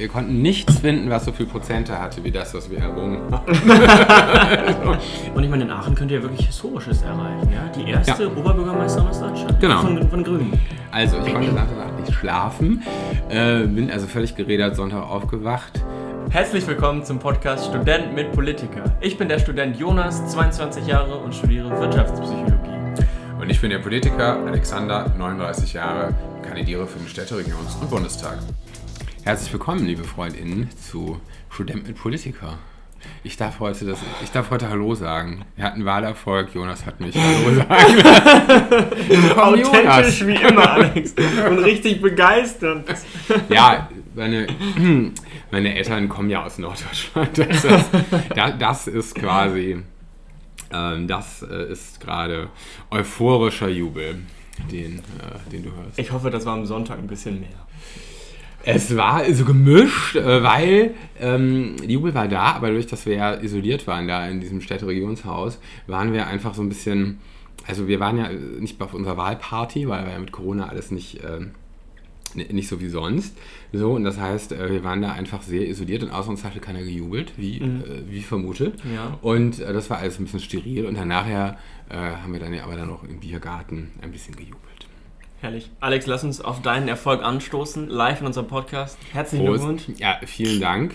[0.00, 3.52] Wir konnten nichts finden, was so viel Prozente hatte, wie das, was wir errungen haben.
[5.34, 7.52] Und ich meine, in Aachen könnt ihr wirklich Historisches erreichen.
[7.52, 7.68] Ja?
[7.68, 8.30] Die erste Ja.
[8.30, 9.60] Oberbürgermeisterin aus Deutschland.
[9.60, 9.82] Genau.
[9.82, 10.58] Von, von Grünen.
[10.90, 12.82] Also, ich konnte Samstag nicht schlafen,
[13.28, 15.84] äh, bin also völlig gerädert Sonntag aufgewacht.
[16.30, 18.84] Herzlich willkommen zum Podcast Student mit Politiker.
[19.02, 23.04] Ich bin der Student Jonas, 22 Jahre und studiere Wirtschaftspsychologie.
[23.38, 28.38] Und ich bin der Politiker Alexander, 39 Jahre, kandidiere für den Städteregions- und Bundestag.
[29.24, 31.20] Herzlich willkommen, liebe FreundInnen, zu
[31.50, 32.58] Student mit Politiker.
[33.24, 35.44] Ich darf heute das, ich darf heute Hallo sagen.
[35.56, 41.14] Wir hatten Wahlerfolg, Jonas hat mich Hallo sagen Authentisch wie immer, Alex.
[41.48, 42.86] Und richtig begeisternd.
[43.48, 44.46] Ja, meine,
[45.50, 47.38] meine Eltern kommen ja aus Norddeutschland.
[47.38, 47.88] Das ist,
[48.34, 49.78] da- das ist quasi,
[50.72, 52.48] ähm, das äh, ist gerade
[52.90, 54.18] euphorischer Jubel,
[54.70, 55.98] den, äh, den du hörst.
[55.98, 57.48] Ich hoffe, das war am Sonntag ein bisschen mehr.
[58.64, 63.14] Es war so gemischt, äh, weil ähm, die Jubel war da, aber dadurch, dass wir
[63.14, 67.20] ja isoliert waren da in diesem Städteregionshaus, waren wir einfach so ein bisschen,
[67.66, 71.20] also wir waren ja nicht auf unserer Wahlparty, weil wir ja mit Corona alles nicht,
[71.24, 71.54] n-
[72.54, 73.36] nicht so wie sonst.
[73.72, 76.60] So, und das heißt, äh, wir waren da einfach sehr isoliert und außer uns hatte
[76.60, 78.78] keiner gejubelt, wie, äh, wie vermutet.
[78.94, 79.18] Ja.
[79.22, 81.56] Und äh, das war alles ein bisschen steril und dann nachher
[81.88, 84.58] äh, haben wir dann ja aber dann noch im Biergarten ein bisschen gejubelt.
[85.40, 85.70] Herrlich.
[85.80, 88.98] Alex, lass uns auf deinen Erfolg anstoßen, live in unserem Podcast.
[89.12, 89.64] Herzlichen Prost.
[89.64, 89.98] Glückwunsch.
[89.98, 90.94] Ja, vielen Dank.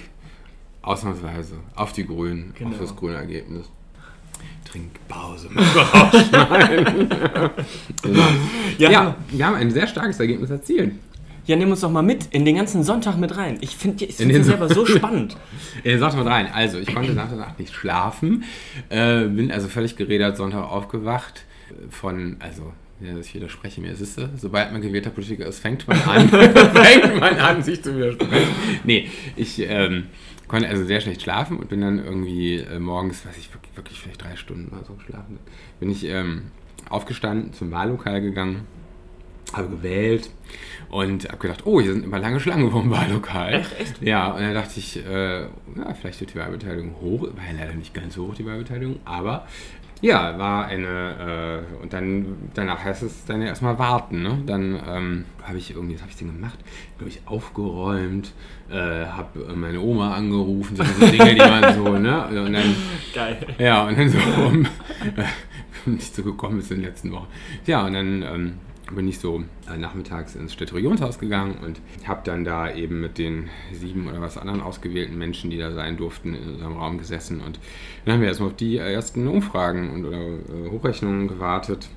[0.83, 1.55] Ausnahmsweise.
[1.75, 2.71] Auf die Grünen, Genau.
[2.71, 3.69] auf das grüne Ergebnis.
[4.69, 5.49] Trinkpause.
[8.77, 10.91] Ja, ja, wir haben ein sehr starkes Ergebnis erzielt.
[11.47, 13.57] ja, nimm uns doch mal mit in den ganzen Sonntag mit rein.
[13.61, 15.37] Ich finde In find den den selber so spannend.
[15.83, 16.49] Äh, Sonntag mal rein.
[16.53, 18.43] Also, ich konnte nach der Nacht nicht schlafen.
[18.89, 21.45] Äh, bin also völlig gerädert Sonntag aufgewacht.
[21.69, 23.95] Äh, Von, also, ja, ich widerspreche mir.
[23.95, 27.95] Siehst du, sobald man gewählter Politiker ist, fängt man an, fängt man an, sich zu
[27.95, 28.47] widersprechen.
[28.85, 30.07] Nee, ich ähm,
[30.47, 33.99] konnte also sehr schlecht schlafen und bin dann irgendwie äh, morgens, weiß ich, wirklich, wirklich
[33.99, 35.39] vielleicht drei Stunden oder so geschlafen,
[35.79, 36.51] bin ich ähm,
[36.89, 38.61] aufgestanden, zum Wahllokal gegangen,
[39.53, 40.29] habe gewählt
[40.89, 43.55] und habe gedacht, oh, hier sind immer lange Schlangen vom Wahllokal.
[43.55, 43.79] Echt?
[43.79, 44.01] Echt?
[44.01, 47.23] Ja, und dann dachte ich, äh, ja, vielleicht wird die Wahlbeteiligung hoch.
[47.23, 49.47] War ja leider nicht ganz so hoch, die Wahlbeteiligung, aber
[50.05, 54.37] ja, war eine, äh, und dann, danach heißt es dann ja erstmal warten, ne?
[54.45, 56.59] Dann ähm, habe ich irgendwie, was habe ich denn gemacht?
[56.99, 58.31] Glaube ich, aufgeräumt,
[58.69, 62.27] äh, habe meine Oma angerufen, so diese Dinge, die man so, ne?
[62.27, 62.75] Und dann,
[63.15, 63.47] Geil.
[63.57, 64.67] ja, und dann so um,
[65.87, 67.27] nicht so gekommen ist in den letzten Wochen.
[67.65, 68.53] Ja, und dann ähm,
[68.93, 73.49] bin ich so äh, nachmittags ins Städteregionshaus gegangen und habe dann da eben mit den
[73.73, 77.41] sieben oder was anderen ausgewählten Menschen, die da sein durften, in unserem Raum gesessen.
[77.41, 77.59] Und
[78.05, 81.89] dann haben wir erstmal auf die ersten Umfragen und oder äh, Hochrechnungen gewartet.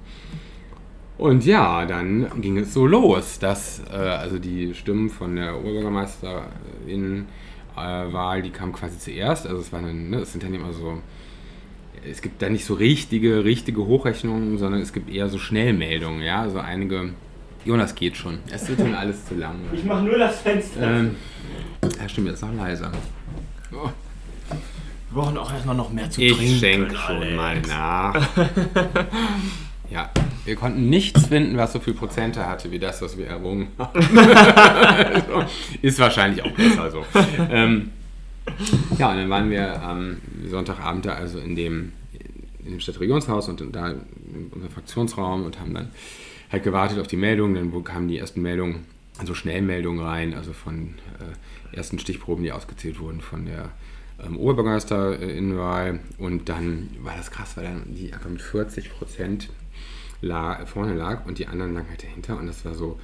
[1.19, 8.43] Und ja, dann ging es so los, dass äh, also die Stimmen von der Oberbürgermeisterin-Wahl,
[8.43, 9.47] die kam quasi zuerst.
[9.47, 11.03] Also es, waren dann, ne, es sind dann immer so,
[12.11, 16.43] es gibt da nicht so richtige, richtige Hochrechnungen, sondern es gibt eher so Schnellmeldungen, ja.
[16.43, 17.11] Also einige,
[17.65, 19.57] Jonas geht schon, es wird dann alles zu lang.
[19.73, 20.83] Ich mache nur das Fenster.
[20.83, 21.17] Ähm,
[22.01, 22.93] ja, stimmt, jetzt noch leiser.
[23.73, 23.89] Oh,
[24.51, 26.59] Wir brauchen auch erstmal noch mehr zu ich trinken.
[26.59, 28.29] schenke schon mal nach.
[29.91, 30.11] Ja,
[30.45, 34.19] wir konnten nichts finden, was so viel Prozente hatte, wie das, was wir errungen haben.
[34.19, 35.45] also,
[35.81, 37.05] ist wahrscheinlich auch besser so.
[37.51, 37.91] Ähm,
[38.99, 41.93] ja, und dann waren wir am Sonntagabend da also in dem,
[42.65, 45.91] in dem Stadtregierungshaus und da in unserem Fraktionsraum und haben dann
[46.51, 47.55] halt gewartet auf die Meldungen.
[47.55, 48.87] Dann kamen die ersten Meldungen,
[49.19, 53.71] also Schnellmeldungen rein, also von äh, ersten Stichproben, die ausgezählt wurden von der
[54.25, 56.01] ähm, Oberbürgermeisterinnenwahl.
[56.19, 59.51] Und dann war das krass, weil dann die einfach mit 40 Prozent
[60.67, 62.39] vorne lag und die anderen lagen halt dahinter.
[62.39, 62.99] Und das war so,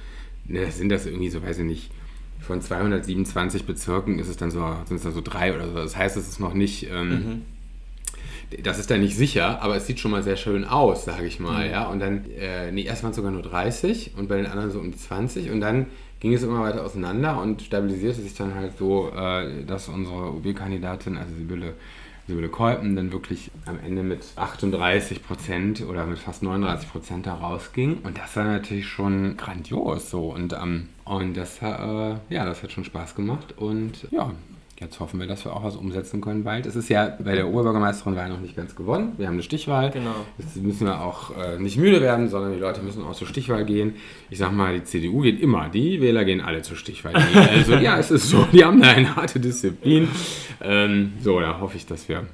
[0.45, 1.91] ne, das sind das irgendwie so, weiß ich nicht,
[2.39, 5.75] von 227 Bezirken ist es dann so, sind es dann so drei oder so.
[5.75, 7.43] Das heißt, es ist noch nicht, ähm,
[8.63, 11.39] das ist dann nicht sicher, aber es sieht schon mal sehr schön aus, sage ich
[11.39, 11.87] mal, ja.
[11.87, 14.79] Und dann, äh, nee, erst waren es sogar nur 30 und bei den anderen so
[14.79, 15.87] um die 20 und dann
[16.19, 21.17] ging es immer weiter auseinander und stabilisierte sich dann halt so, äh, dass unsere OB-Kandidatin,
[21.17, 21.73] also Sibylle,
[22.27, 27.35] Sibylle Kolpen, dann wirklich am Ende mit 38 Prozent oder mit fast 39 Prozent da
[27.35, 27.99] rausging.
[28.03, 30.29] Und das war natürlich schon grandios so.
[30.33, 31.65] Und, ähm, und das, äh,
[32.29, 33.53] ja, das hat schon Spaß gemacht.
[33.57, 34.31] Und ja,
[34.79, 36.65] jetzt hoffen wir, dass wir auch was umsetzen können bald.
[36.65, 39.13] Es ist ja bei der Oberbürgermeisterin war ja noch nicht ganz gewonnen.
[39.17, 39.89] Wir haben eine Stichwahl.
[39.91, 40.15] Genau.
[40.37, 43.63] Jetzt müssen wir auch äh, nicht müde werden, sondern die Leute müssen auch zur Stichwahl
[43.65, 43.95] gehen.
[44.29, 47.13] Ich sag mal, die CDU geht immer, die Wähler gehen alle zur Stichwahl.
[47.15, 50.09] Also ja, es ist so, die haben da eine harte Disziplin.
[50.61, 52.25] Ähm, so, da hoffe ich, dass wir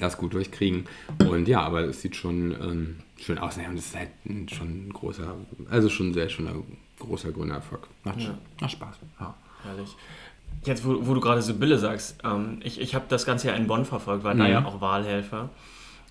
[0.00, 0.84] das gut durchkriegen.
[1.28, 3.56] Und ja, aber es sieht schon ähm, schön aus.
[3.56, 4.08] Und es ist halt
[4.52, 5.34] schon ein großer,
[5.70, 6.52] also schon sehr schöner,
[7.00, 7.86] großer grüner Erfolg.
[8.04, 8.38] Macht, Ja.
[8.60, 8.96] macht Spaß.
[9.20, 9.34] Ja.
[9.64, 9.96] Herrlich.
[10.64, 13.66] Jetzt, wo, wo du gerade Sibylle sagst, ähm, ich, ich habe das Ganze ja in
[13.66, 14.50] Bonn verfolgt, war da Mhm.
[14.50, 15.48] ja auch Wahlhelfer.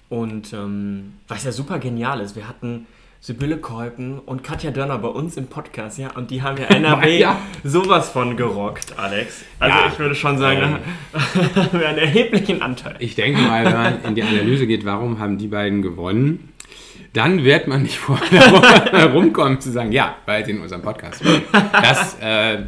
[0.09, 2.87] Und ähm, was ja super genial ist, wir hatten
[3.19, 7.19] Sibylle Kolpen und Katja Dörner bei uns im Podcast, ja, und die haben ja NRW
[7.19, 7.39] Ja.
[7.63, 9.43] sowas von gerockt, Alex.
[9.59, 9.87] Also Ja.
[9.91, 10.77] ich würde schon sagen, Ähm.
[11.55, 12.95] da haben wir einen erheblichen Anteil.
[12.99, 16.53] Ich denke mal, wenn man in die Analyse geht, warum haben die beiden gewonnen,
[17.13, 21.41] dann wird man nicht vor herumkommen zu sagen, ja, weil sie in unserem Podcast waren.
[21.81, 22.59] Das, äh,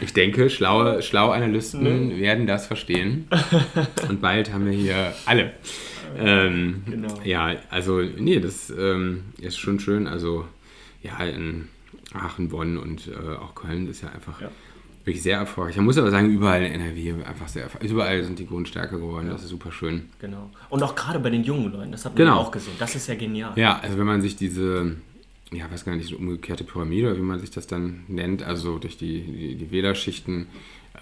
[0.00, 3.26] ich denke, schlaue, schlaue Analysten werden das verstehen.
[4.08, 5.52] Und bald haben wir hier alle.
[6.18, 7.20] Ähm, Genau.
[7.24, 10.06] Ja, also, nee, das ähm, ist schon schön.
[10.06, 10.44] Also,
[11.02, 11.68] ja, in
[12.12, 14.50] Aachen, Bonn und äh, auch Köln ist ja einfach Ja.
[15.04, 15.76] wirklich sehr erfolgreich.
[15.76, 17.90] Man muss aber sagen, überall in NRW einfach sehr erfolgreich.
[17.92, 19.28] Überall sind die Grünen stärker geworden.
[19.30, 20.08] Das ist super schön.
[20.20, 20.50] Genau.
[20.68, 22.32] Und auch gerade bei den jungen Leuten, das habt Genau.
[22.34, 22.74] ihr auch gesehen.
[22.80, 23.52] Das ist ja genial.
[23.54, 24.96] Ja, also wenn man sich diese,
[25.52, 28.78] ja, weiß gar nicht, so umgekehrte Pyramide, oder wie man sich das dann nennt, also
[28.78, 30.46] durch die, die, die Wählerschichten,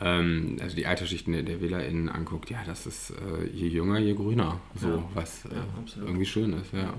[0.00, 4.14] ähm, also die Altersschichten der, der WählerInnen anguckt, ja, das ist äh, je jünger, je
[4.14, 4.60] grüner.
[4.74, 5.02] So, Ja.
[5.14, 6.94] was äh, Ja, irgendwie schön ist, ja.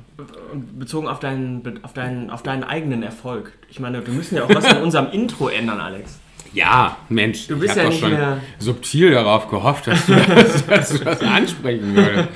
[0.52, 3.54] Und bezogen auf deinen, auf, deinen, auf deinen eigenen Erfolg.
[3.70, 6.20] Ich meine, wir müssen ja auch was an unserem Intro ändern, Alex.
[6.54, 10.66] Ja, Mensch, Du bist ich ja doch schon mehr- subtil darauf gehofft, dass du das,
[10.66, 12.30] dass du das ansprechen würdest.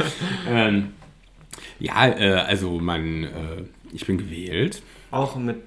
[0.48, 0.90] ähm,
[1.80, 3.30] ja, äh, also man, äh,
[3.92, 4.82] ich bin gewählt.
[5.14, 5.62] Auch mit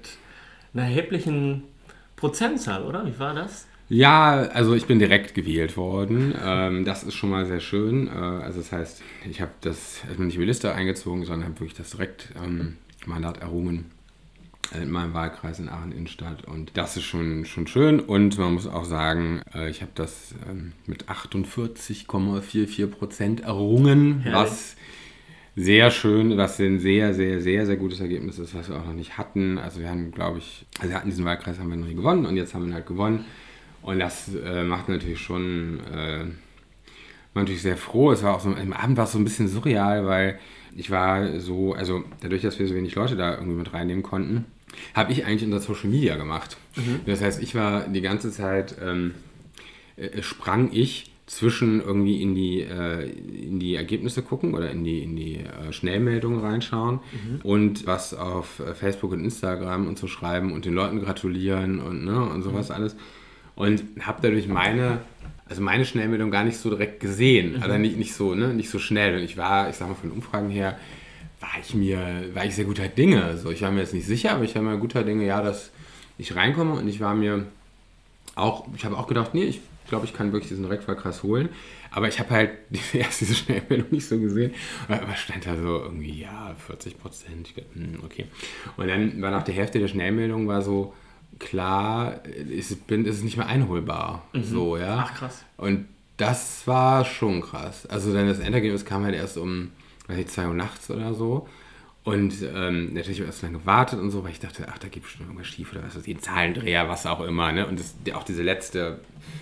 [0.73, 1.63] einer erheblichen
[2.15, 3.05] Prozentzahl, oder?
[3.05, 3.67] Wie war das?
[3.89, 6.35] Ja, also ich bin direkt gewählt worden.
[6.43, 8.07] Ähm, das ist schon mal sehr schön.
[8.07, 11.59] Äh, also das heißt, ich habe das also nicht über die Liste eingezogen, sondern habe
[11.61, 13.85] wirklich das direkt ähm, Mandat errungen
[14.75, 16.45] äh, in meinem Wahlkreis in Aachen Innenstadt.
[16.45, 18.01] Und das ist schon, schon schön.
[18.01, 24.51] Und man muss auch sagen, äh, ich habe das ähm, mit 48,44 Prozent errungen, Herrlich.
[24.51, 24.75] was
[25.57, 28.93] sehr schön, was ein sehr, sehr, sehr, sehr gutes Ergebnis ist, was wir auch noch
[28.93, 29.57] nicht hatten.
[29.57, 32.27] Also wir haben, glaube ich, also wir hatten diesen Wahlkreis haben wir noch nie gewonnen
[32.27, 33.25] und jetzt haben wir ihn halt gewonnen.
[33.81, 36.25] Und das äh, macht natürlich schon, äh,
[37.33, 38.11] war natürlich sehr froh.
[38.11, 40.37] Es war auch so, am Abend war es so ein bisschen surreal, weil
[40.75, 44.45] ich war so, also dadurch, dass wir so wenig Leute da irgendwie mit reinnehmen konnten,
[44.93, 46.57] habe ich eigentlich unser Social Media gemacht.
[47.07, 49.15] Das heißt, ich war die ganze Zeit, ähm,
[49.95, 55.03] äh, sprang ich zwischen irgendwie in die, äh, in die Ergebnisse gucken oder in die,
[55.03, 57.01] in die äh, Schnellmeldungen reinschauen
[57.43, 62.05] und was auf äh, Facebook und Instagram und so schreiben und den Leuten gratulieren und,
[62.05, 62.95] ne, und sowas alles.
[63.55, 64.99] Und habe dadurch meine,
[65.49, 67.61] also meine Schnellmeldung gar nicht so direkt gesehen.
[67.61, 69.17] Also nicht, nicht, so, ne, nicht so schnell.
[69.17, 70.77] Und ich war, ich sag mal, von Umfragen her,
[71.41, 73.37] war ich mir, war ich sehr guter Dinge.
[73.37, 75.71] So, ich war mir jetzt nicht sicher, aber ich war mir guter Dinge, ja, dass
[76.17, 77.47] ich reinkomme und ich war mir
[78.35, 81.49] auch, ich habe auch gedacht, nee, ich glaube, ich kann wirklich diesen Direktwahlkreis holen.
[81.91, 84.53] Aber ich habe halt die- erst diese Schnellmeldung nicht so gesehen.
[84.87, 87.49] Dann stand da so irgendwie, ja, 40 Prozent.
[87.55, 88.25] Ich hm, okay.
[88.77, 90.93] Und dann war nach der Hälfte der Schnellmeldung war so,
[91.39, 92.21] klar,
[92.57, 94.23] es bin, es ist nicht mehr einholbar.
[94.33, 95.05] So, ja.
[95.07, 95.43] Ach, krass.
[95.57, 95.85] Und
[96.17, 97.85] das war schon krass.
[97.85, 99.69] Also dann das Endergebnis kam halt erst um,
[100.07, 101.47] weiß ich, 2 Uhr nachts oder so.
[102.07, 104.87] Und ähm, natürlich habe ich erst lange gewartet und so, weil ich dachte, ach, da
[104.87, 107.51] gibt es schon irgendwas schief oder was weiß ich, ein Zahlendreher, was auch immer.
[107.51, 107.67] Ne?
[107.67, 109.01] Und das, auch diese letzte,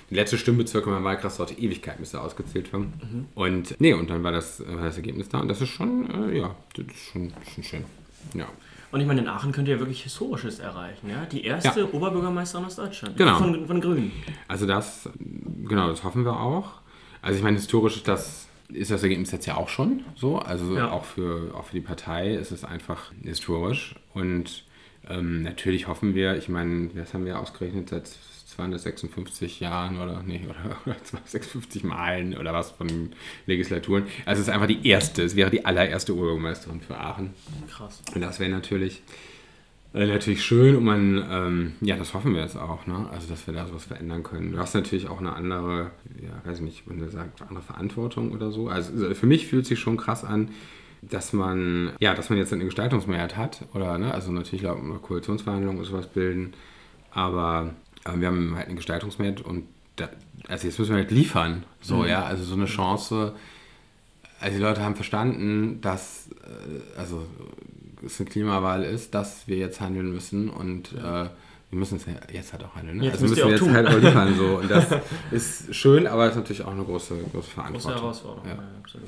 [0.10, 3.28] die letzte Stimmbezirke in meinem Wahlkreis dauerte Ewigkeit, bis da ausgezählt werden.
[3.36, 6.40] Und nee, und dann war das, war das Ergebnis da und das ist schon, äh,
[6.40, 7.86] ja, das ist schon, schon schön.
[8.34, 8.48] Ja.
[8.92, 11.28] Und ich meine, in Aachen könnt ihr ja wirklich Historisches erreichen, ja?
[11.28, 11.88] Die erste Ja.
[11.92, 13.16] Oberbürgermeisterin aus Deutschland.
[13.16, 13.38] Genau.
[13.38, 14.12] Von, von Grünen.
[14.48, 15.08] Also das,
[15.68, 16.72] genau, das hoffen wir auch.
[17.22, 20.40] Also ich meine, historisch ist das, ist das Ergebnis jetzt ja auch schon so.
[20.40, 20.92] Also Ja.
[20.92, 23.96] auch, für, auch für die Partei ist es einfach historisch.
[24.14, 24.64] Und
[25.08, 30.42] ähm, natürlich hoffen wir, ich meine, das haben wir ausgerechnet seit 256 Jahren oder, nee,
[30.50, 33.12] oder, oder 256 Malen oder was von
[33.46, 34.04] Legislaturen.
[34.26, 37.34] Also es ist einfach die erste, es wäre die allererste Oberbürgermeisterin für Aachen.
[37.70, 38.02] Krass.
[38.14, 39.04] Und das wäre natürlich,
[39.96, 43.08] äh, natürlich schön und man, ähm, ja, das hoffen wir jetzt auch, ne?
[43.14, 44.52] Also, dass wir da sowas verändern können.
[44.52, 48.52] Du hast natürlich auch eine andere, ja, weiß nicht, wenn du sagst, andere Verantwortung oder
[48.52, 48.68] so.
[48.68, 50.50] Also, für mich fühlt es sich schon krass an,
[51.02, 54.14] dass man, ja, dass man jetzt eine Gestaltungsmehrheit hat oder, ne?
[54.14, 56.54] Also, natürlich laut einer Koalitionsverhandlung und sowas bilden,
[57.12, 57.74] aber
[58.04, 59.64] äh, wir haben halt eine Gestaltungsmehrheit und
[59.96, 60.10] da,
[60.50, 63.34] also jetzt müssen wir halt liefern, so, ja, also so eine Chance,
[64.42, 67.26] also die Leute haben verstanden, dass äh, also
[68.06, 71.30] es eine Klimawahl ist, dass wir jetzt handeln müssen und äh,
[71.72, 72.98] wir müssen es ja jetzt halt auch handeln.
[72.98, 73.06] Ne?
[73.06, 73.74] Jetzt also müssen wir auch jetzt tun.
[73.74, 74.36] halt auch liefern.
[74.38, 74.46] So.
[74.62, 74.86] Und das
[75.32, 77.92] ist schön, aber es ist natürlich auch eine große, große Verantwortung.
[77.92, 78.48] Große Herausforderung.
[78.48, 78.56] Ja.
[78.56, 78.64] Ja.
[78.82, 79.08] absolut.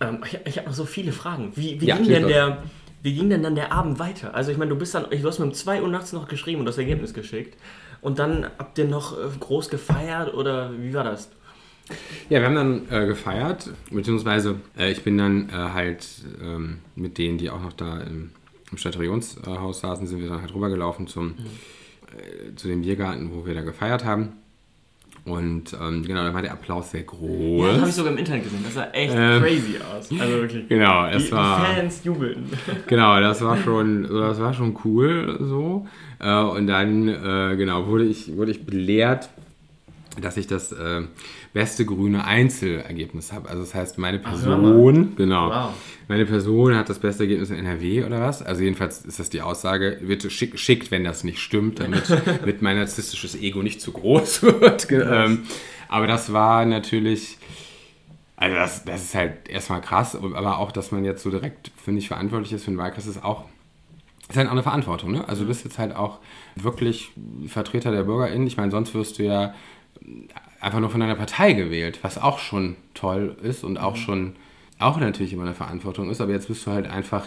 [0.00, 1.52] Ähm, ich ich habe noch so viele Fragen.
[1.54, 2.32] Wie, wie, Ja, ging denn los.
[2.32, 2.62] der,
[3.02, 4.34] wie ging denn dann der Abend weiter?
[4.34, 6.60] Also ich meine, du bist dann, du hast mir um 2 Uhr nachts noch geschrieben
[6.60, 7.56] und das Ergebnis geschickt.
[8.00, 11.28] Und dann habt ihr noch äh, groß gefeiert oder wie war das?
[12.28, 16.06] Ja, wir haben dann äh, gefeiert, beziehungsweise äh, ich bin dann äh, halt
[16.42, 18.30] ähm, mit denen, die auch noch da im,
[18.70, 21.34] im Stadtregierungshaus saßen, sind wir dann halt rübergelaufen zum,
[22.16, 24.32] äh, zu dem Biergarten, wo wir da gefeiert haben.
[25.24, 27.66] Und ähm, genau, da war der Applaus sehr groß.
[27.66, 28.60] Ja, das habe ich sogar im Internet gesehen.
[28.64, 30.10] Das sah echt Ähm, crazy aus.
[30.18, 30.68] Also wirklich.
[30.68, 31.60] Genau, es die, war.
[31.60, 32.44] die Fans jubelten.
[32.86, 35.86] Genau, das war schon, das war schon cool so.
[36.20, 39.28] Äh, und dann, äh, genau, wurde ich, wurde ich belehrt,
[40.20, 41.02] dass ich das äh,
[41.52, 43.48] beste grüne Einzelergebnis habe.
[43.48, 45.70] Also das heißt, meine Person, genau, Wow.
[46.08, 48.42] meine Person hat das beste Ergebnis in NRW oder was?
[48.42, 52.60] Also jedenfalls ist das die Aussage, wird schick, schickt, wenn das nicht stimmt, damit, damit
[52.60, 54.90] mein narzisstisches Ego nicht zu groß wird.
[54.90, 55.42] Ähm,
[55.88, 57.38] aber das war natürlich,
[58.36, 62.00] also das, das ist halt erstmal krass, aber auch, dass man jetzt so direkt, finde
[62.00, 63.44] ich, verantwortlich ist für den Wahlkreis, ist auch,
[64.28, 65.12] ist halt auch eine Verantwortung.
[65.12, 65.28] Ne?
[65.28, 66.18] Also du bist jetzt halt auch
[66.56, 67.10] wirklich
[67.46, 68.46] Vertreter der BürgerInnen.
[68.46, 69.54] Ich meine, sonst wirst du ja
[70.60, 74.34] einfach nur von deiner Partei gewählt, was auch schon toll ist und auch schon,
[74.78, 77.26] auch natürlich immer eine Verantwortung ist, aber jetzt bist du halt einfach,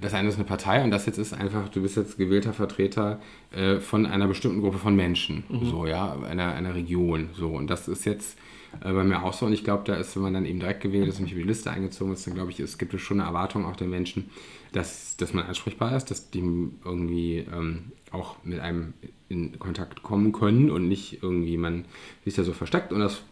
[0.00, 3.20] das eine ist eine Partei und das jetzt ist einfach, du bist jetzt gewählter Vertreter
[3.52, 7.88] äh, von einer bestimmten Gruppe von Menschen, so, ja, einer, einer Region, so, und das
[7.88, 8.38] ist jetzt
[8.80, 10.80] äh, bei mir auch so und ich glaube, da ist, wenn man dann eben direkt
[10.80, 13.00] gewählt ist und nicht über die Liste eingezogen ist, dann glaube ich, es gibt es
[13.00, 14.30] schon eine Erwartung auch der Menschen,
[14.72, 16.40] dass, dass man ansprechbar ist, dass die
[16.84, 18.94] irgendwie ähm, auch mit einem
[19.28, 21.84] in Kontakt kommen können und nicht irgendwie man
[22.24, 23.22] sich da so versteckt und das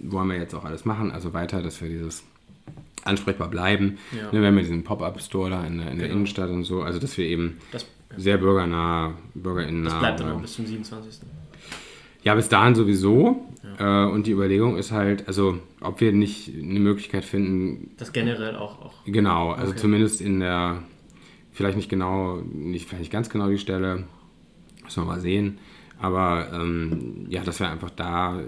[0.00, 2.22] wollen wir jetzt auch alles machen, also weiter, dass wir dieses
[3.04, 3.98] ansprechbar bleiben.
[4.16, 4.30] Ja.
[4.32, 6.16] Ne, wir haben ja diesen Pop-Up-Store da in, der- in der Genau.
[6.18, 7.86] Innenstadt und so, also dass wir eben Das,
[8.16, 9.90] sehr bürgernah, bürgerinnennah.
[9.90, 11.20] das bleibt dann auch bis zum 27.
[12.22, 13.44] ja, bis dahin sowieso.
[13.78, 18.56] Äh, und die Überlegung ist halt, also ob wir nicht eine Möglichkeit finden, Das generell
[18.56, 18.80] auch.
[18.80, 18.94] auch.
[19.06, 19.80] genau, also Okay.
[19.80, 20.82] zumindest in der,
[21.52, 24.04] vielleicht nicht genau, nicht, vielleicht nicht ganz genau die Stelle,
[24.84, 25.58] müssen wir mal sehen.
[26.00, 28.40] Aber ähm, ja, dass wir einfach da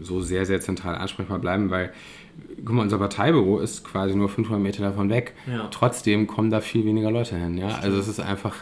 [0.00, 1.92] so sehr, sehr zentral ansprechbar bleiben, weil,
[2.64, 5.34] guck mal, unser Parteibüro ist quasi nur 500 Meter davon weg.
[5.46, 5.68] Ja.
[5.70, 7.58] Trotzdem kommen da viel weniger Leute hin.
[7.58, 7.68] Ja?
[7.82, 8.54] Also es ist einfach,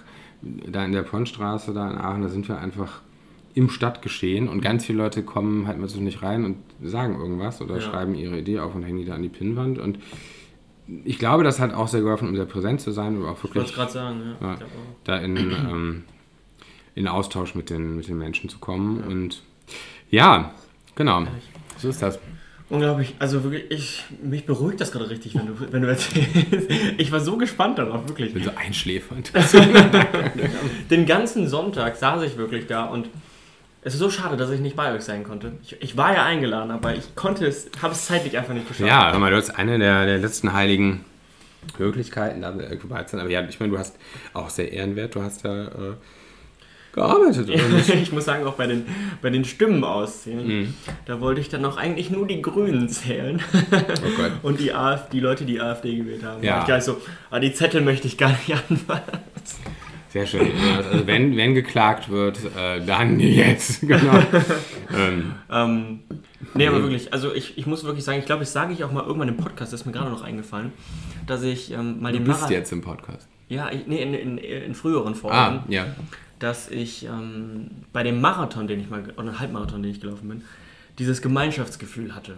[0.43, 3.01] da in der Ponnstraße, da in Aachen, da sind wir einfach
[3.55, 7.61] im Stadtgeschehen und ganz viele Leute kommen halt mal so nicht rein und sagen irgendwas
[7.61, 7.81] oder Ja.
[7.83, 9.79] schreiben ihre Idee auf und hängen die da an die Pinnwand.
[9.79, 9.99] Und
[11.05, 13.69] ich glaube, das hat auch sehr geholfen, um sehr präsent zu sein und auch wirklich
[13.69, 14.49] sagen, ja.
[14.53, 14.59] Ja.
[15.05, 16.05] Da in, ähm,
[16.95, 19.03] in Austausch mit den, mit den Menschen zu kommen.
[19.05, 19.43] Und
[20.11, 20.53] ja,
[20.95, 21.25] genau.
[21.79, 22.19] So ist das.
[22.69, 26.71] Unglaublich, also wirklich, ich, mich beruhigt das gerade richtig, wenn du, wenn du erzählst.
[26.97, 28.29] Ich war so gespannt darauf, wirklich.
[28.29, 29.31] Ich bin so einschläfernd.
[30.91, 33.11] Den ganzen Sonntag saß ich wirklich da und
[33.85, 35.53] es ist so schade, dass ich nicht bei euch sein konnte.
[35.63, 38.89] Ich, ich war ja eingeladen, aber ich konnte es, habe es zeitlich einfach nicht geschafft.
[38.89, 41.05] Ja, hör mal, du hast eine der, der letzten heiligen
[41.79, 43.21] Möglichkeiten, da zu sein.
[43.21, 43.97] Aber ja, ich meine, du hast
[44.35, 45.95] auch sehr ehrenwert, du hast ja äh,
[46.93, 47.49] gearbeitet.
[47.89, 48.87] ich muss sagen, auch bei den,
[49.21, 50.75] bei den Stimmen auszählen, Mhm.
[51.07, 54.33] da wollte ich dann noch eigentlich nur die Grünen zählen Oh Gott.
[54.43, 56.43] und die, AfD, die Leute, die AfD gewählt haben.
[56.43, 56.61] Ja.
[56.61, 59.03] Ich gleich so, ah, die Zettel möchte ich gar nicht anfangen.
[60.13, 60.51] Sehr schön.
[60.77, 63.81] Also wenn, wenn geklagt wird, äh, dann jetzt.
[63.87, 64.19] Genau.
[64.95, 66.01] ähm, Ähm,
[66.55, 68.93] nee, aber wirklich, also ich, ich muss wirklich sagen, ich glaube, das sage ich auch
[68.93, 70.73] mal irgendwann im Podcast, das ist mir gerade noch eingefallen,
[71.27, 73.27] dass ich ähm, mal du den bist Marathon- jetzt im Podcast.
[73.49, 75.87] Ja, ich, nee, in, in, in früheren Folgen, Ah, ja.
[76.39, 80.43] dass ich ähm, bei dem Marathon, den ich mal, oder Halbmarathon, den ich gelaufen bin,
[80.99, 82.37] dieses Gemeinschaftsgefühl hatte.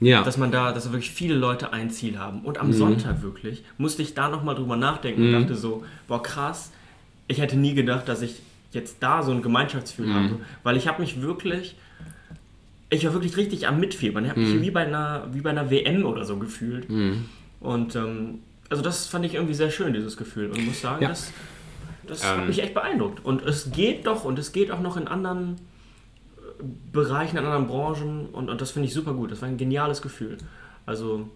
[0.00, 0.22] Ja.
[0.22, 2.40] Dass man da, dass wirklich viele Leute ein Ziel haben.
[2.42, 2.72] Und am Mhm.
[2.72, 6.72] Sonntag wirklich musste ich da nochmal drüber nachdenken und dachte so, boah krass,
[7.30, 8.40] ich hätte nie gedacht, dass ich
[8.72, 10.14] jetzt da so ein Gemeinschaftsgefühl Mhm.
[10.14, 10.36] habe.
[10.62, 11.76] Weil ich habe mich wirklich,
[12.90, 14.24] ich war wirklich richtig am Mitfiebern.
[14.24, 16.88] Ich habe mich wie bei, einer, wie bei einer WM oder so gefühlt.
[16.90, 17.26] Mhm.
[17.60, 20.50] Und ähm, also das fand ich irgendwie sehr schön, dieses Gefühl.
[20.50, 21.08] Und ich muss sagen, Ja.
[21.08, 21.32] das,
[22.06, 22.28] das Ähm.
[22.40, 23.24] hat mich echt beeindruckt.
[23.24, 25.56] Und es geht doch und es geht auch noch in anderen
[26.38, 28.26] äh, Bereichen, in anderen Branchen.
[28.32, 29.30] Und, und das finde ich super gut.
[29.30, 30.38] Das war ein geniales Gefühl.
[30.86, 31.28] Also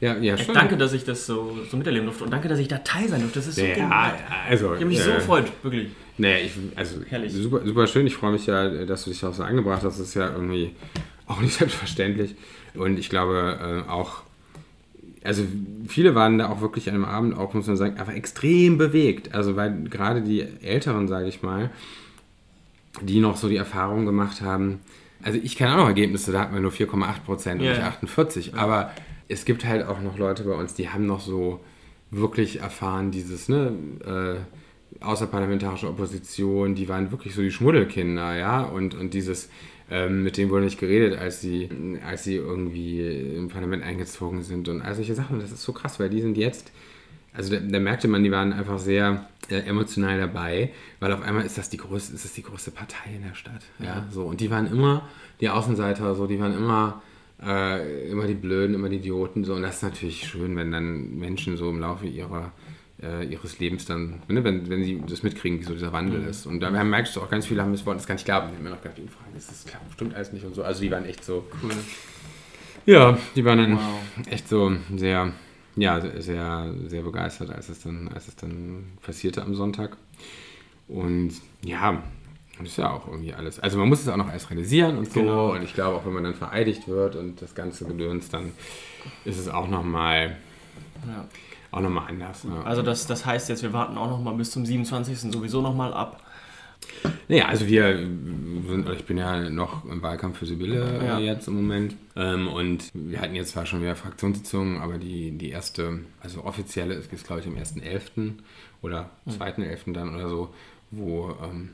[0.00, 0.54] ja, ja, ich schon.
[0.54, 2.24] danke, dass ich das so, so miterleben durfte.
[2.24, 3.38] Und danke, dass ich da teil sein durfte.
[3.40, 4.14] Das ist so Ja, genial.
[4.48, 4.66] also.
[4.74, 5.88] Ich habe mich so äh, gefreut, wirklich.
[6.16, 7.32] Nee, ich, also Herrlich.
[7.32, 8.06] Super, super schön.
[8.06, 9.98] Ich freue mich ja, dass du dich auch so eingebracht hast.
[9.98, 10.74] Das ist ja irgendwie
[11.26, 12.34] auch nicht selbstverständlich.
[12.74, 14.22] Und ich glaube äh, auch,
[15.24, 15.44] also
[15.88, 19.34] viele waren da auch wirklich an dem Abend auch, muss man sagen, einfach extrem bewegt.
[19.34, 21.70] Also weil gerade die Älteren, sage ich mal,
[23.00, 24.80] die noch so die Erfahrung gemacht haben,
[25.22, 27.80] also ich kenne auch noch Ergebnisse, da hatten wir nur 4,8 Prozent und Ja, nicht
[27.82, 27.88] ja.
[27.88, 28.54] 48.
[28.54, 28.92] Aber
[29.28, 31.60] es gibt halt auch noch Leute bei uns, die haben noch so
[32.10, 33.72] wirklich erfahren, dieses, ne,
[34.04, 39.50] äh, außerparlamentarische Opposition, die waren wirklich so die Schmuddelkinder, ja, und, und dieses,
[39.90, 41.68] ähm, mit denen wurde nicht geredet, als sie,
[42.06, 45.40] als sie irgendwie im Parlament eingezogen sind und all solche Sachen.
[45.40, 46.72] Das ist so krass, weil die sind jetzt,
[47.32, 50.70] also da, da merkte man, die waren einfach sehr äh, emotional dabei,
[51.00, 53.62] weil auf einmal ist das die größte, ist das die größte Partei in der Stadt.
[53.78, 54.24] Ja, so.
[54.24, 55.08] Und die waren immer
[55.40, 57.02] die Außenseiter, so, die waren immer,
[57.44, 59.54] äh, immer die Blöden, immer die Idioten, so.
[59.54, 62.52] Und das ist natürlich schön, wenn dann Menschen so im Laufe ihrer
[63.00, 66.28] äh, ihres Lebens dann, ne, wenn, wenn sie das mitkriegen, wie so dieser Wandel Mhm.
[66.30, 66.46] ist.
[66.46, 68.48] Und da merkst du auch ganz viele haben das wollten das gar nicht glauben.
[68.50, 70.64] Die haben mir noch gedacht, die fragen, das ist klar, stimmt alles nicht und so.
[70.64, 71.70] Also die waren echt so, Cool.
[72.86, 74.00] ja, die waren dann Wow.
[74.30, 75.32] echt so sehr,
[75.76, 79.96] ja, sehr, sehr begeistert, als es dann, als es dann passierte am Sonntag.
[80.88, 82.02] Und ja,
[82.58, 83.60] das ist ja auch irgendwie alles.
[83.60, 85.20] Also man muss es auch noch erst realisieren und so.
[85.20, 85.52] Genau.
[85.52, 88.52] Und ich glaube, auch wenn man dann vereidigt wird und das ganze Gedöns, dann
[89.24, 90.36] ist es auch nochmal
[91.06, 91.26] Ja.
[91.70, 92.44] auch noch mal anders.
[92.44, 92.62] Ja.
[92.62, 95.32] Also das, das heißt jetzt, wir warten auch noch mal bis zum 27.
[95.32, 96.22] sowieso noch mal ab.
[97.28, 101.18] Naja, also wir sind, ich bin ja noch im Wahlkampf für Sibylle Ja.
[101.18, 101.94] äh, jetzt im Moment.
[102.16, 106.94] Ähm, und wir hatten jetzt zwar schon wieder Fraktionssitzungen, aber die, die erste, also offizielle
[106.94, 108.32] ist, ist glaube ich am 1.11.
[108.82, 109.92] oder 2.11.
[109.92, 110.54] dann oder so,
[110.90, 111.70] wo, ähm,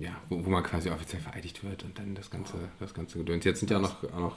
[0.00, 3.44] ja, wo, wo man quasi offiziell vereidigt wird und dann das ganze, das ganze Gedöns.
[3.44, 4.36] Jetzt sind ja auch noch, auch noch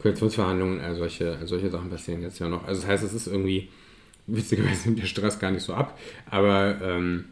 [0.00, 2.64] Koalitionsverhandlungen, also solche, also solche Sachen passieren jetzt ja noch.
[2.66, 3.68] Also das heißt, es ist irgendwie,
[4.26, 5.98] witzigerweise nimmt der Stress gar nicht so ab,
[6.30, 7.26] aber ähm,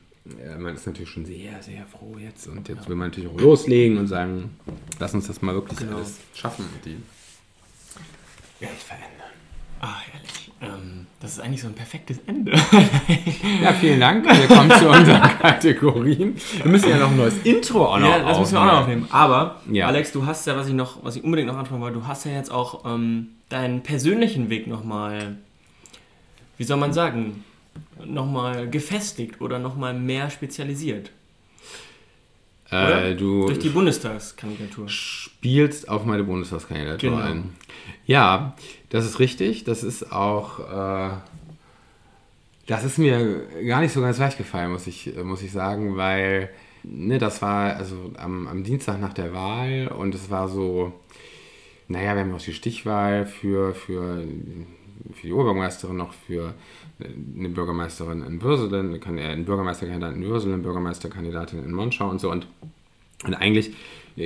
[0.45, 3.41] ja, man ist natürlich schon sehr, sehr froh jetzt und jetzt will man natürlich auch
[3.41, 4.51] loslegen und sagen,
[4.99, 5.97] lass uns das mal wirklich Genau.
[5.97, 6.99] alles schaffen und die
[8.61, 9.31] Welt verändern.
[9.81, 10.48] Ah, ehrlich.
[10.61, 12.53] Ähm, das ist eigentlich so ein perfektes Ende.
[13.63, 14.25] Ja, vielen Dank.
[14.25, 16.37] Wir kommen zu unseren Kategorien.
[16.63, 18.81] Wir müssen ja noch ein neues Intro auch noch ja, das müssen wir auch noch
[18.83, 19.07] aufnehmen.
[19.11, 19.87] Aber, Ja.
[19.89, 22.25] Alex, du hast ja, was ich noch, was ich unbedingt noch ansprechen wollte, du hast
[22.25, 25.37] ja jetzt auch ähm, deinen persönlichen Weg nochmal,
[26.57, 27.45] wie soll man sagen,
[28.05, 31.11] nochmal gefestigt oder nochmal mehr spezialisiert.
[32.71, 34.89] Äh, du Durch die Bundestagskandidatur.
[34.89, 37.23] spielst auf meine Bundestagskandidatur Genau.
[37.23, 37.57] ein.
[38.07, 38.55] Ja,
[38.91, 39.65] das ist richtig.
[39.65, 40.61] Das ist auch.
[40.61, 41.17] Äh,
[42.67, 46.51] das ist mir gar nicht so ganz leicht gefallen, muss ich, muss ich sagen, weil
[46.83, 50.93] ne, das war also am, am Dienstag nach der Wahl und es war so,
[51.89, 54.23] naja, wir haben noch die Stichwahl für, für,
[55.15, 56.53] für die Oberbürgermeisterin noch für
[57.01, 62.47] eine Bürgermeisterin in Würselen, einen Bürgermeisterkandidaten in Würselen, eine Bürgermeisterkandidatin in Monschau und so und
[63.25, 63.75] und eigentlich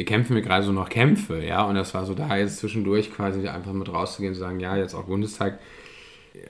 [0.04, 1.64] kämpfen wir gerade so noch Kämpfe, ja.
[1.64, 4.76] Und das war so da jetzt zwischendurch quasi einfach mit rauszugehen und zu sagen, ja,
[4.76, 5.58] jetzt auch Bundestag,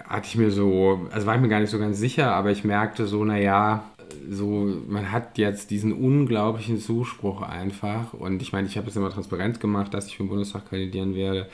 [0.04, 2.64] hatte ich mir so, also war ich mir gar nicht so ganz sicher, aber ich
[2.64, 3.84] merkte so, naja,
[4.30, 8.12] so, man hat jetzt diesen unglaublichen Zuspruch einfach.
[8.12, 11.14] Und ich meine, ich habe es immer transparent gemacht, dass ich für den Bundestag kandidieren
[11.14, 11.48] werde.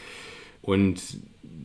[0.63, 1.01] Und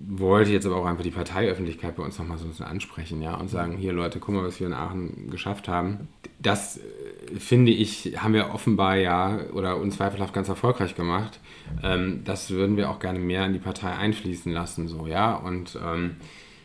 [0.08, 3.36] wollte jetzt aber auch einfach die Parteiöffentlichkeit bei uns nochmal so ein bisschen ansprechen, ja,
[3.36, 6.08] und sagen, hier Leute, guck mal, was wir in Aachen geschafft haben.
[6.40, 11.40] Das äh, finde ich, haben wir offenbar ja oder unzweifelhaft ganz erfolgreich gemacht.
[11.82, 15.36] Ähm, das würden wir auch gerne mehr in die Partei einfließen lassen, so, ja.
[15.36, 16.16] Und ähm,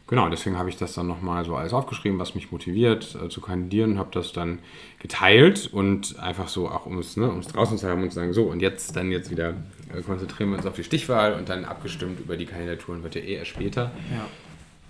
[0.09, 3.41] genau, deswegen habe ich das dann nochmal so alles aufgeschrieben, was mich motiviert äh, zu
[3.41, 4.59] kandidieren, habe das dann
[4.99, 8.45] geteilt und einfach so auch um es, ne, draußen zu haben und zu sagen, so,
[8.45, 9.55] und jetzt dann jetzt wieder
[9.95, 13.21] äh, konzentrieren wir uns auf die Stichwahl und dann abgestimmt über die Kandidaturen wird ja
[13.21, 13.93] eh erst später.
[14.13, 14.27] Ja.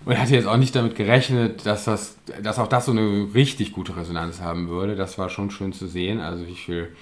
[0.05, 3.73] Und hatte jetzt auch nicht damit gerechnet, dass, das, dass auch das so eine richtig
[3.73, 4.95] gute Resonanz haben würde.
[4.95, 6.95] Das war schon schön zu sehen, also wie viel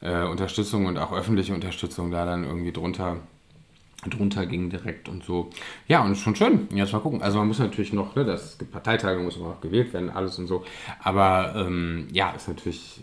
[0.00, 3.16] äh, Unterstützung und auch öffentliche Unterstützung da dann irgendwie drunter,
[4.08, 5.50] drunter ging direkt und so.
[5.88, 6.68] Ja, und ist schon schön.
[6.74, 7.22] Jetzt mal gucken.
[7.22, 10.46] Also man muss natürlich noch, ne, das gibt Parteitage, muss noch gewählt werden, alles und
[10.46, 10.64] so.
[11.02, 13.00] Aber ähm, ja, ist natürlich,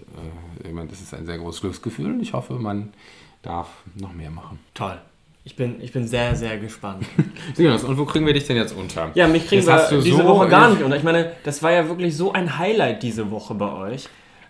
[0.64, 2.94] äh, ich meine, das ist ein sehr großes Glücksgefühl und ich hoffe, man
[3.42, 4.60] darf noch mehr machen.
[4.74, 4.98] Toll.
[5.46, 7.06] Ich bin, ich bin sehr, sehr gespannt.
[7.58, 9.12] Und wo kriegen wir dich denn jetzt unter?
[9.14, 10.96] Ja, mich kriegen Jetzt wir diese so- Woche gar nicht unter.
[10.96, 14.08] Ich meine, das war ja wirklich so ein Highlight diese Woche bei euch.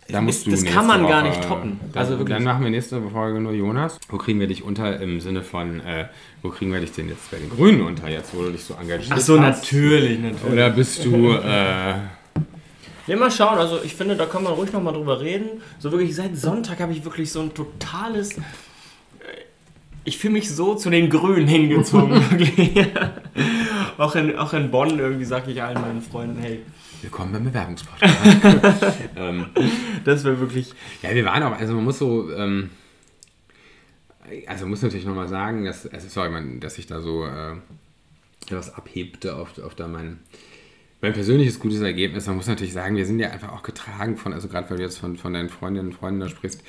[0.09, 1.79] Da musst du das kann man gar Woche- nicht toppen.
[1.91, 2.35] Dann, Also wirklich.
[2.35, 3.97] Dann machen wir nächste Folge nur Jonas.
[4.09, 6.05] Wo kriegen wir dich unter im Sinne von, äh,
[6.41, 8.73] wo kriegen wir dich denn jetzt bei den Grünen unter, jetzt wo du dich so
[8.73, 9.11] engagierst?
[9.13, 9.61] Ach so, hast?
[9.63, 10.51] natürlich, natürlich.
[10.51, 11.93] Oder bist du, äh,
[13.07, 13.57] Ja, mal schauen.
[13.57, 15.61] Also ich finde, da kann man ruhig noch mal drüber reden.
[15.79, 18.37] So wirklich seit Sonntag habe ich wirklich so ein totales...
[18.37, 18.41] äh,
[20.05, 22.11] Ich fühle mich so zu den Grünen hingezogen.
[22.31, 22.71] wirklich.
[23.97, 26.59] auch, in, auch in Bonn irgendwie sage ich allen meinen Freunden, hey,
[27.03, 28.99] willkommen beim Bewerbungspodcast.
[29.17, 29.47] ähm,
[30.05, 30.73] das wäre wirklich...
[31.01, 32.69] ja, wir waren auch, also man muss so, ähm,
[34.47, 37.55] also man muss natürlich nochmal sagen, dass, also sorry, man, dass ich da so äh,
[38.49, 40.19] was abhebte auf, auf da mein,
[41.01, 42.25] mein persönliches gutes Ergebnis.
[42.27, 44.83] Man muss natürlich sagen, wir sind ja einfach auch getragen von, also gerade weil du
[44.83, 46.63] jetzt von, von deinen Freundinnen und Freunden da sprichst,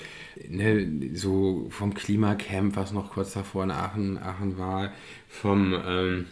[0.49, 4.92] ne, so vom Klimacamp, was noch kurz davor in Aachen, Aachen war,
[5.29, 6.27] vom ähm,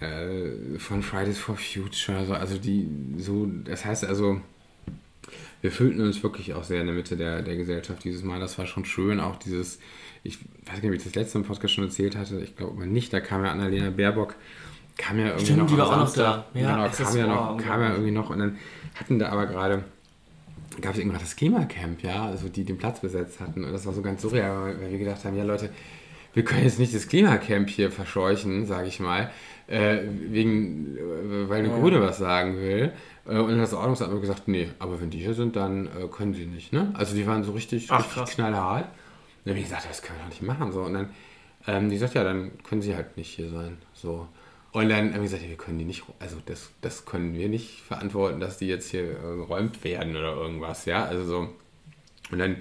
[0.00, 4.40] äh, von Fridays for Future, so, also die, so, das heißt also,
[5.62, 8.38] wir fühlten uns wirklich auch sehr in der Mitte der, der Gesellschaft dieses Mal.
[8.38, 9.80] Das war schon schön, auch dieses,
[10.22, 13.12] ich weiß nicht, ob ich das letzte im Podcast schon erzählt hatte, ich glaube nicht,
[13.12, 14.34] da kam ja Annalena Baerbock,
[14.96, 16.44] kam ja irgendwie Stimmt, noch die war auch noch Samstag.
[16.52, 16.60] da.
[16.60, 18.58] Ja, genau, kam ja, noch, kam ja irgendwie noch und dann
[18.94, 19.84] hatten da aber gerade
[20.80, 23.64] gab es irgendwann das Klimacamp, ja, also die den Platz besetzt hatten.
[23.64, 25.70] Und das war so ganz surreal, weil wir gedacht haben, ja Leute,
[26.34, 29.30] wir können jetzt nicht das Klimacamp hier verscheuchen, sage ich mal,
[29.68, 31.78] äh, wegen, äh, weil eine Ja.
[31.78, 32.92] Grüne was sagen will.
[33.26, 36.06] Äh, und dann hat das Ordnungsamt gesagt, nee, aber wenn die hier sind, dann äh,
[36.10, 36.72] können sie nicht.
[36.72, 36.92] Ne?
[36.94, 38.84] Also die waren so richtig, Ach, richtig knallhart.
[38.84, 38.90] Und
[39.44, 40.72] dann habe ich gesagt, das können wir doch nicht machen.
[40.72, 40.82] So.
[40.82, 41.10] Und dann,
[41.66, 43.78] ähm, die sagt, ja, dann können sie halt nicht hier sein.
[43.92, 44.28] So.
[44.72, 47.48] Und dann haben wir gesagt, ja, wir können die nicht, also das, das können wir
[47.48, 51.04] nicht verantworten, dass die jetzt hier geräumt werden oder irgendwas, ja.
[51.04, 51.38] Also so.
[52.30, 52.56] Und dann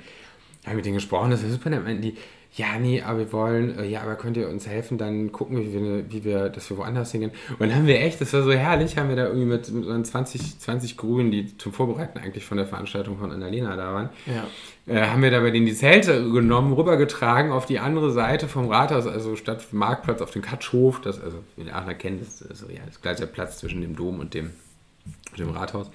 [0.63, 2.15] habe ich mit denen gesprochen, das ist super, dann meinten die,
[2.57, 5.65] ja, nee, aber wir wollen, äh, ja, aber könnt ihr uns helfen, dann gucken wir,
[5.65, 7.31] wie wir, wie wir dass wir woanders hingehen.
[7.51, 9.83] Und dann haben wir echt, das war so herrlich, haben wir da irgendwie mit, mit
[9.85, 14.09] so 20, 20 Grünen, die zum Vorbereiten eigentlich von der Veranstaltung von Annalena da waren,
[14.25, 14.47] Ja.
[14.93, 18.69] äh, haben wir da bei denen die Zelte genommen, rübergetragen auf die andere Seite vom
[18.69, 22.59] Rathaus, also statt Marktplatz auf den Katschhof, das, also wie die Aachener kennen, das ist
[22.59, 24.51] so, ja, das gleiche Platz zwischen dem Dom und dem,
[25.37, 25.91] dem Rathaus.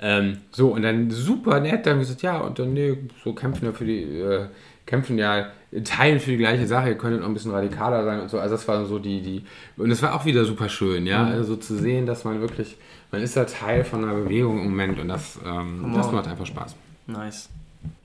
[0.00, 3.32] Ähm, so, und dann super nett, dann haben wir gesagt, ja, und dann, nee, so
[3.32, 4.46] kämpfen ja für die, äh,
[4.86, 5.50] kämpfen ja,
[5.84, 8.38] teilen für die gleiche Sache, ihr könntet auch ein bisschen radikaler sein und so.
[8.38, 9.44] Also das war so die, die,
[9.76, 12.76] und es war auch wieder super schön, ja, also so zu sehen, dass man wirklich,
[13.10, 16.46] man ist da Teil von einer Bewegung im Moment und das, ähm, das macht einfach
[16.46, 16.76] Spaß.
[17.06, 17.48] Nice.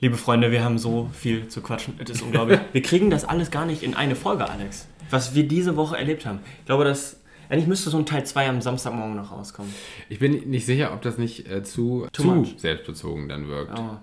[0.01, 1.95] Liebe Freunde, wir haben so viel zu quatschen.
[1.99, 2.59] Es ist unglaublich.
[2.73, 4.87] wir kriegen das alles gar nicht in eine Folge, Alex.
[5.09, 6.39] Was wir diese Woche erlebt haben.
[6.59, 7.17] Ich glaube, dass.
[7.49, 9.73] Eigentlich müsste so ein Teil 2 am Samstagmorgen noch rauskommen.
[10.07, 12.55] Ich bin nicht sicher, ob das nicht äh, zu, Too zu much.
[12.57, 13.71] selbstbezogen dann wirkt.
[13.71, 14.01] Aber,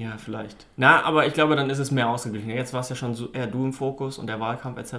[0.00, 0.66] ja, vielleicht.
[0.78, 2.48] Na, aber ich glaube, dann ist es mehr ausgeglichen.
[2.48, 4.94] Jetzt war es ja schon so eher du im Fokus und der Wahlkampf etc.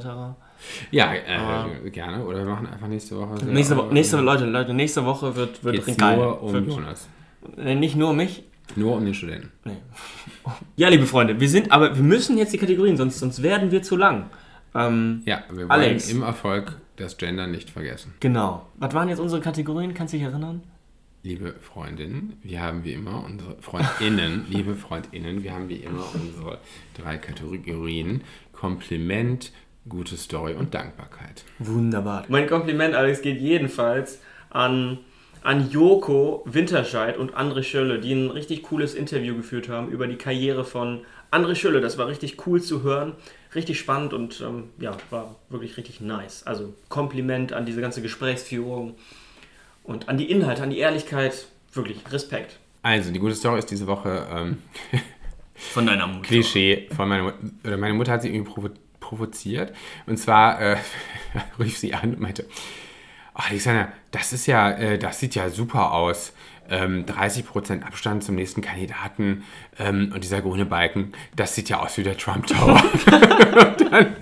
[0.92, 2.24] Ja, äh, gerne.
[2.24, 3.44] Oder wir machen einfach nächste Woche.
[3.46, 6.18] Nächste, Wo nächste Leute, Leute, nächste Woche wird, wird geht's geil.
[6.18, 7.08] nur um wird, Jonas.
[7.58, 8.44] Nicht nur um mich.
[8.76, 9.52] Nur um den Studenten.
[9.66, 9.78] Nee.
[10.76, 13.82] Ja, liebe Freunde, wir sind, aber wir müssen jetzt die Kategorien, sonst, sonst werden wir
[13.84, 14.30] zu lang.
[14.76, 16.10] Ähm, Ja, wir wollen Alex.
[16.12, 18.14] im Erfolg das Gender nicht vergessen.
[18.20, 18.68] genau.
[18.78, 19.94] Was waren jetzt unsere Kategorien?
[19.94, 20.62] Kannst du dich erinnern?
[21.24, 26.58] Liebe Freundinnen, wir haben wie immer unsere Freundinnen, liebe Freundinnen, wir haben wie immer unsere
[26.98, 29.52] drei Kategorien: Kompliment,
[29.88, 31.44] gute Story und Dankbarkeit.
[31.60, 32.26] Wunderbar.
[32.28, 34.98] Mein Kompliment, Alex, geht jedenfalls an,
[35.44, 40.18] an Joko Winterscheid und André Schölle, die ein richtig cooles Interview geführt haben über die
[40.18, 41.82] Karriere von André Schölle.
[41.82, 43.14] Das war richtig cool zu hören,
[43.54, 46.48] richtig spannend und ähm, ja, war wirklich richtig nice.
[46.48, 48.96] Also Kompliment an diese ganze Gesprächsführung
[49.92, 51.48] und an die Inhalte, an die Ehrlichkeit.
[51.74, 52.60] Wirklich Respekt.
[52.82, 54.58] Also, die gute Story ist diese Woche ähm,
[55.70, 56.28] Von deiner Mutter.
[56.28, 57.38] Klischee von meiner Mutter.
[57.64, 59.74] Oder meine Mutter hat sie irgendwie provo provoziert.
[60.06, 60.78] Und zwar äh,
[61.60, 62.46] rief sie an und meinte:
[63.34, 66.34] Ach, Alexander, das ist ja, äh, das sieht ja super aus.
[66.70, 69.44] Ähm, 30% Abstand zum nächsten Kandidaten
[69.78, 72.82] ähm, und dieser grüne Balken, das sieht ja aus wie der Trump Tower.
[73.06, 74.16] und dann,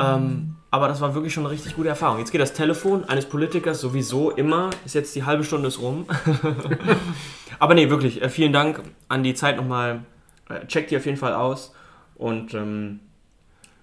[0.00, 2.18] Ähm, aber das war wirklich schon eine richtig gute Erfahrung.
[2.18, 4.68] Jetzt geht das Telefon eines Politikers sowieso immer.
[4.84, 6.04] Ist jetzt die halbe Stunde ist rum.
[7.58, 10.00] aber nee, wirklich, äh, vielen Dank an die Zeit nochmal.
[10.50, 11.72] Äh, checkt die auf jeden Fall aus.
[12.16, 13.00] Und ähm,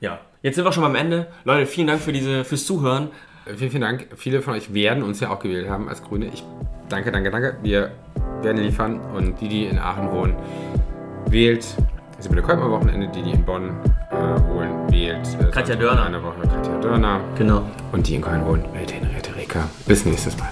[0.02, 1.30] ja, jetzt sind wir schon beim Ende.
[1.46, 3.10] Leute, vielen Dank für diese, fürs Zuhören.
[3.48, 4.08] Äh, Vielen, vielen Dank.
[4.16, 6.28] Viele von euch werden uns ja auch gewählt haben als Grüne.
[6.32, 6.44] Ich
[6.90, 7.58] danke, danke, danke.
[7.64, 7.90] Wir
[8.44, 9.00] werden liefern.
[9.16, 10.36] Und die, die in Aachen wohnen,
[11.26, 11.66] wählt
[12.20, 13.08] Sibylle Kolb am Wochenende.
[13.08, 13.72] Die, die in Bonn
[14.12, 14.16] äh,
[14.48, 16.06] wohnen, wählt äh, Katja Dörner.
[16.06, 17.20] Eine Woche Katja Dörner.
[17.38, 17.64] Genau.
[17.92, 19.68] Und die in Köln wohnen, wählt Henriette Reker.
[19.86, 20.50] Bis nächstes Mal.